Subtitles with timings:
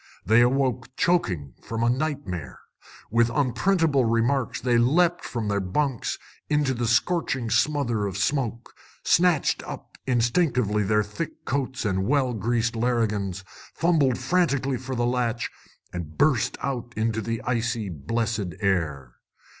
[0.25, 2.59] They awoke choking, from a nightmare.
[3.11, 6.17] With unprintable remarks, they leapt from their bunks
[6.49, 12.75] into a scorching smother of smoke, snatched up instinctively their thick coats and well greased
[12.75, 13.43] larrigans,
[13.75, 15.51] fumbled frantically for the latch,
[15.93, 19.17] and burst out into the icy, blessed air.